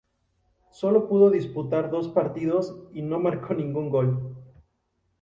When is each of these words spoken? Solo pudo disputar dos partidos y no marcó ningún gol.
Solo 0.71 1.07
pudo 1.07 1.29
disputar 1.29 1.91
dos 1.91 2.07
partidos 2.07 2.75
y 2.91 3.03
no 3.03 3.19
marcó 3.19 3.53
ningún 3.53 3.91
gol. 3.91 4.35